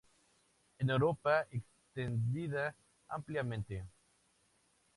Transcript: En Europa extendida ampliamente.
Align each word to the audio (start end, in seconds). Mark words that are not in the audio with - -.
En 0.79 0.89
Europa 0.89 1.45
extendida 1.51 2.75
ampliamente. 3.09 3.85